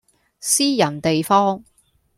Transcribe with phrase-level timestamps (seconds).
[0.39, 1.63] 私人地方